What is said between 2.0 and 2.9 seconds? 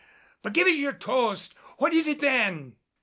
it, then?"